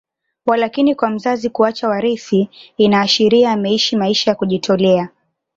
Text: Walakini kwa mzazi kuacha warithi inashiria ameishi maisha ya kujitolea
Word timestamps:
Walakini 0.45 0.95
kwa 0.95 1.09
mzazi 1.09 1.49
kuacha 1.49 1.89
warithi 1.89 2.49
inashiria 2.77 3.51
ameishi 3.51 3.95
maisha 3.97 4.31
ya 4.31 4.35
kujitolea 4.35 5.09